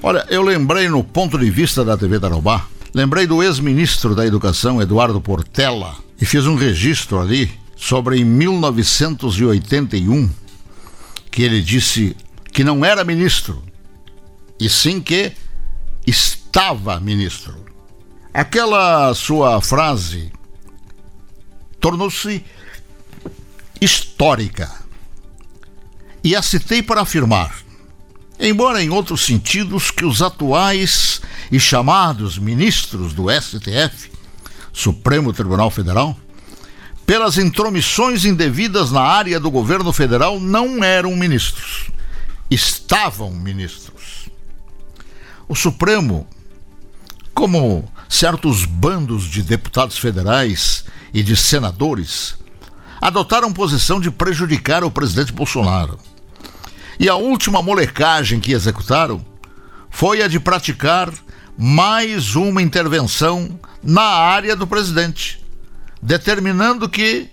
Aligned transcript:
Olha, 0.00 0.24
eu 0.28 0.42
lembrei 0.42 0.88
no 0.88 1.02
ponto 1.02 1.36
de 1.36 1.50
vista 1.50 1.84
da 1.84 1.96
TV 1.96 2.20
Tarobá, 2.20 2.64
lembrei 2.94 3.26
do 3.26 3.42
ex-ministro 3.42 4.14
da 4.14 4.24
Educação, 4.24 4.80
Eduardo 4.80 5.20
Portela, 5.20 5.96
e 6.20 6.24
fiz 6.24 6.46
um 6.46 6.54
registro 6.54 7.20
ali 7.20 7.50
sobre 7.76 8.18
em 8.18 8.24
1981 8.24 10.30
que 11.30 11.42
ele 11.42 11.60
disse 11.60 12.16
que 12.52 12.62
não 12.62 12.84
era 12.84 13.04
ministro, 13.04 13.60
e 14.58 14.68
sim 14.68 15.00
que 15.00 15.32
estava 16.06 17.00
ministro. 17.00 17.56
Aquela 18.32 19.12
sua 19.14 19.60
frase 19.60 20.30
tornou-se 21.80 22.44
histórica. 23.80 24.70
E 26.22 26.36
a 26.36 26.42
citei 26.42 26.82
para 26.82 27.00
afirmar, 27.00 27.56
embora 28.38 28.82
em 28.82 28.90
outros 28.90 29.24
sentidos, 29.24 29.90
que 29.90 30.04
os 30.04 30.22
atuais 30.22 31.20
e 31.50 31.58
chamados 31.58 32.38
ministros 32.38 33.12
do 33.12 33.26
STF, 33.30 34.10
Supremo 34.72 35.32
Tribunal 35.32 35.70
Federal, 35.70 36.16
pelas 37.04 37.38
intromissões 37.38 38.24
indevidas 38.24 38.92
na 38.92 39.00
área 39.00 39.40
do 39.40 39.50
governo 39.50 39.92
federal, 39.92 40.38
não 40.38 40.84
eram 40.84 41.16
ministros, 41.16 41.90
estavam 42.50 43.30
ministros. 43.30 44.28
O 45.48 45.54
Supremo, 45.54 46.28
como 47.32 47.90
certos 48.08 48.64
bandos 48.64 49.24
de 49.24 49.42
deputados 49.42 49.98
federais 49.98 50.84
e 51.14 51.22
de 51.22 51.34
senadores, 51.34 52.36
adotaram 53.00 53.52
posição 53.52 54.00
de 54.00 54.10
prejudicar 54.10 54.84
o 54.84 54.90
presidente 54.90 55.32
Bolsonaro. 55.32 55.98
E 56.98 57.08
a 57.08 57.14
última 57.14 57.62
molecagem 57.62 58.40
que 58.40 58.52
executaram 58.52 59.24
foi 59.88 60.22
a 60.22 60.28
de 60.28 60.40
praticar 60.40 61.12
mais 61.56 62.34
uma 62.34 62.60
intervenção 62.60 63.58
na 63.82 64.02
área 64.02 64.56
do 64.56 64.66
presidente, 64.66 65.44
determinando 66.02 66.88
que 66.88 67.28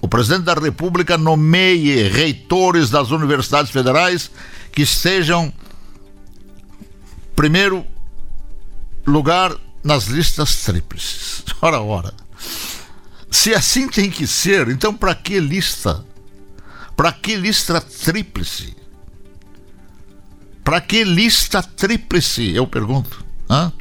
o 0.00 0.08
presidente 0.08 0.44
da 0.44 0.54
República 0.54 1.16
nomeie 1.16 2.08
reitores 2.08 2.90
das 2.90 3.10
universidades 3.10 3.70
federais 3.70 4.30
que 4.72 4.82
estejam 4.82 5.52
primeiro 7.36 7.86
lugar 9.06 9.54
nas 9.84 10.04
listas 10.06 10.56
tríplices. 10.62 11.44
Ora, 11.62 11.80
ora. 11.80 12.14
Se 13.30 13.54
assim 13.54 13.86
tem 13.88 14.10
que 14.10 14.26
ser, 14.26 14.68
então 14.68 14.94
para 14.94 15.14
que 15.14 15.38
lista? 15.38 16.04
Para 16.96 17.12
que 17.12 17.36
lista 17.36 17.80
tríplice? 17.80 18.79
Para 20.70 20.80
que 20.80 21.02
lista 21.02 21.64
tríplice? 21.64 22.54
Eu 22.54 22.64
pergunto. 22.64 23.24
Hã? 23.50 23.72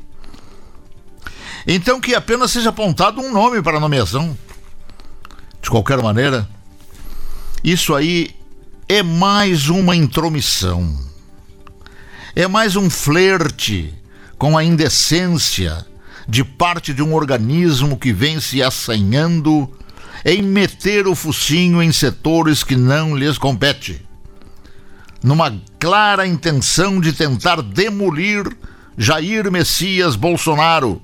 Então 1.68 2.02
que 2.02 2.16
apenas 2.16 2.50
seja 2.50 2.70
apontado 2.70 3.22
um 3.22 3.32
nome 3.32 3.62
para 3.62 3.80
nomeação. 3.80 4.36
De 5.62 5.70
qualquer 5.70 6.02
maneira, 6.02 6.50
isso 7.64 7.94
aí 7.94 8.32
é 8.88 9.04
mais 9.04 9.70
uma 9.70 9.96
intromissão. 9.96 11.00
É 12.36 12.48
mais 12.48 12.76
um 12.76 12.90
flerte 12.90 13.94
com 14.36 14.58
a 14.58 14.64
indecência 14.64 15.86
de 16.28 16.44
parte 16.44 16.92
de 16.92 17.04
um 17.04 17.14
organismo 17.14 18.00
que 18.00 18.12
vem 18.12 18.40
se 18.40 18.64
assanhando 18.64 19.72
em 20.26 20.42
meter 20.42 21.06
o 21.06 21.14
focinho 21.14 21.84
em 21.84 21.92
setores 21.92 22.64
que 22.64 22.76
não 22.76 23.16
lhes 23.16 23.38
compete, 23.38 24.04
numa 25.24 25.54
clara 25.80 26.26
intenção 26.26 27.00
de 27.00 27.14
tentar 27.14 27.62
demolir 27.62 28.46
Jair 28.98 29.52
Messias 29.52 30.16
Bolsonaro, 30.16 31.02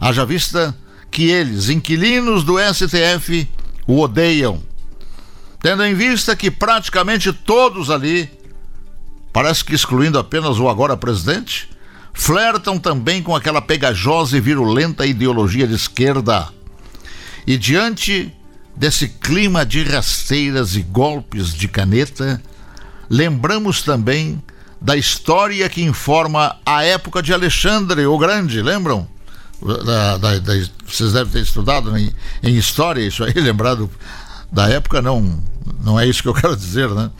haja 0.00 0.24
vista 0.24 0.76
que 1.10 1.30
eles, 1.30 1.68
inquilinos 1.68 2.44
do 2.44 2.56
STF, 2.58 3.48
o 3.86 4.00
odeiam, 4.00 4.62
tendo 5.60 5.84
em 5.84 5.94
vista 5.94 6.34
que 6.34 6.50
praticamente 6.50 7.32
todos 7.32 7.90
ali, 7.90 8.30
parece 9.32 9.64
que 9.64 9.74
excluindo 9.74 10.18
apenas 10.18 10.58
o 10.58 10.68
agora 10.68 10.96
presidente, 10.96 11.70
flertam 12.12 12.78
também 12.78 13.22
com 13.22 13.34
aquela 13.34 13.62
pegajosa 13.62 14.36
e 14.36 14.40
virulenta 14.40 15.06
ideologia 15.06 15.66
de 15.66 15.74
esquerda. 15.74 16.48
E 17.46 17.56
diante 17.56 18.34
desse 18.76 19.08
clima 19.08 19.64
de 19.64 19.82
rasteiras 19.84 20.76
e 20.76 20.82
golpes 20.82 21.54
de 21.54 21.68
caneta, 21.68 22.42
lembramos 23.12 23.82
também 23.82 24.42
da 24.80 24.96
história 24.96 25.68
que 25.68 25.82
informa 25.82 26.56
a 26.64 26.82
época 26.82 27.22
de 27.22 27.30
Alexandre 27.30 28.06
o 28.06 28.16
Grande, 28.16 28.62
lembram? 28.62 29.06
Da, 29.84 30.16
da, 30.16 30.38
da, 30.38 30.52
vocês 30.86 31.12
devem 31.12 31.30
ter 31.30 31.42
estudado 31.42 31.96
em, 31.96 32.10
em 32.42 32.56
história 32.56 33.06
isso 33.06 33.22
aí, 33.22 33.34
lembrado 33.36 33.88
da 34.50 34.68
época, 34.68 35.02
não, 35.02 35.38
não 35.84 36.00
é 36.00 36.06
isso 36.06 36.22
que 36.22 36.28
eu 36.28 36.32
quero 36.34 36.56
dizer, 36.56 36.88
né? 36.88 37.10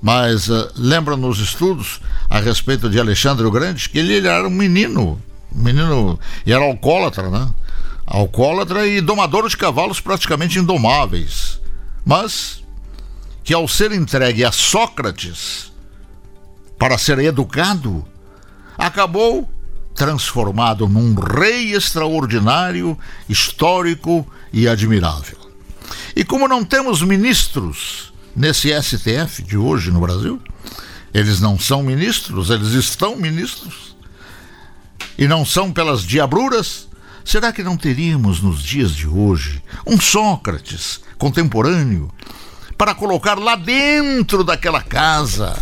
Mas 0.00 0.48
uh, 0.48 0.70
lembram 0.74 1.18
nos 1.18 1.38
estudos 1.38 2.00
a 2.30 2.40
respeito 2.40 2.88
de 2.88 2.98
Alexandre 2.98 3.44
o 3.44 3.50
Grande 3.50 3.90
que 3.90 3.98
ele, 3.98 4.14
ele 4.14 4.28
era 4.28 4.48
um 4.48 4.50
menino, 4.50 5.20
menino, 5.54 6.18
e 6.46 6.52
era 6.52 6.64
alcoólatra, 6.64 7.28
né? 7.28 7.46
Alcoólatra 8.06 8.86
e 8.86 9.02
domador 9.02 9.46
de 9.50 9.56
cavalos 9.56 10.00
praticamente 10.00 10.58
indomáveis. 10.58 11.60
Mas 12.04 12.61
que 13.42 13.54
ao 13.54 13.66
ser 13.66 13.92
entregue 13.92 14.44
a 14.44 14.52
Sócrates 14.52 15.72
para 16.78 16.98
ser 16.98 17.18
educado, 17.18 18.04
acabou 18.76 19.48
transformado 19.94 20.88
num 20.88 21.14
rei 21.14 21.74
extraordinário, 21.74 22.98
histórico 23.28 24.26
e 24.52 24.66
admirável. 24.66 25.38
E 26.16 26.24
como 26.24 26.48
não 26.48 26.64
temos 26.64 27.02
ministros 27.02 28.12
nesse 28.34 28.70
STF 28.82 29.42
de 29.42 29.56
hoje 29.56 29.90
no 29.90 30.00
Brasil, 30.00 30.40
eles 31.12 31.40
não 31.40 31.58
são 31.58 31.82
ministros, 31.82 32.50
eles 32.50 32.72
estão 32.72 33.16
ministros. 33.16 33.94
E 35.18 35.28
não 35.28 35.44
são 35.44 35.72
pelas 35.72 36.02
diabruras. 36.02 36.88
Será 37.24 37.52
que 37.52 37.62
não 37.62 37.76
teríamos 37.76 38.40
nos 38.40 38.62
dias 38.62 38.92
de 38.92 39.06
hoje 39.06 39.62
um 39.86 40.00
Sócrates 40.00 41.00
contemporâneo 41.18 42.10
para 42.82 42.96
colocar 42.96 43.38
lá 43.38 43.54
dentro 43.54 44.42
daquela 44.42 44.82
casa, 44.82 45.56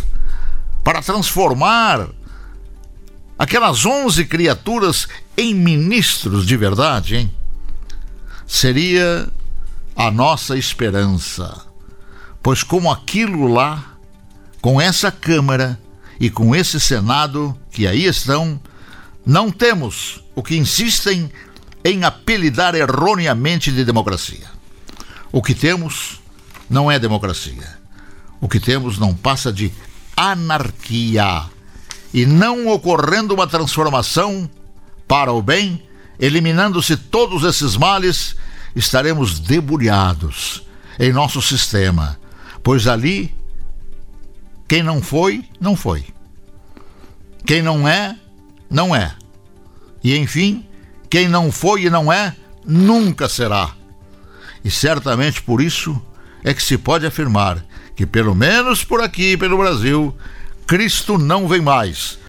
para 0.83 1.03
transformar 1.03 2.09
aquelas 3.37 3.85
onze 3.85 4.25
criaturas 4.25 5.07
em 5.37 5.53
ministros 5.53 6.47
de 6.47 6.57
verdade, 6.57 7.17
hein? 7.17 7.31
Seria 8.47 9.29
a 9.95 10.09
nossa 10.09 10.57
esperança. 10.57 11.63
Pois, 12.41 12.63
como 12.63 12.91
aquilo 12.91 13.47
lá, 13.47 13.85
com 14.59 14.81
essa 14.81 15.11
Câmara 15.11 15.79
e 16.19 16.27
com 16.27 16.55
esse 16.55 16.79
Senado 16.79 17.55
que 17.69 17.85
aí 17.85 18.05
estão, 18.05 18.59
não 19.23 19.51
temos 19.51 20.23
o 20.33 20.41
que 20.41 20.57
insistem 20.57 21.31
em 21.85 22.03
apelidar 22.03 22.73
erroneamente 22.73 23.71
de 23.71 23.85
democracia. 23.85 24.49
O 25.31 25.39
que 25.39 25.53
temos 25.53 26.19
não 26.71 26.89
é 26.89 26.97
democracia. 26.97 27.77
O 28.39 28.47
que 28.47 28.59
temos 28.59 28.97
não 28.97 29.13
passa 29.13 29.51
de 29.51 29.71
anarquia. 30.15 31.43
E 32.13 32.25
não 32.25 32.69
ocorrendo 32.69 33.33
uma 33.33 33.45
transformação 33.45 34.49
para 35.07 35.33
o 35.33 35.41
bem, 35.41 35.83
eliminando-se 36.17 36.95
todos 36.95 37.43
esses 37.43 37.75
males, 37.75 38.37
estaremos 38.73 39.37
debulhados 39.37 40.63
em 40.97 41.11
nosso 41.11 41.41
sistema, 41.41 42.17
pois 42.63 42.87
ali 42.87 43.35
quem 44.67 44.81
não 44.81 45.01
foi, 45.01 45.43
não 45.59 45.75
foi. 45.75 46.05
Quem 47.45 47.61
não 47.61 47.85
é, 47.87 48.17
não 48.69 48.95
é. 48.95 49.13
E 50.01 50.15
enfim, 50.15 50.65
quem 51.09 51.27
não 51.27 51.51
foi 51.51 51.83
e 51.83 51.89
não 51.89 52.11
é, 52.11 52.33
nunca 52.65 53.27
será. 53.27 53.75
E 54.63 54.71
certamente 54.71 55.41
por 55.41 55.61
isso 55.61 56.01
é 56.43 56.53
que 56.53 56.63
se 56.63 56.77
pode 56.77 57.05
afirmar 57.05 57.63
que, 57.95 58.05
pelo 58.05 58.33
menos 58.33 58.83
por 58.83 59.01
aqui, 59.01 59.37
pelo 59.37 59.57
Brasil, 59.57 60.15
Cristo 60.65 61.17
não 61.17 61.47
vem 61.47 61.61
mais 61.61 62.19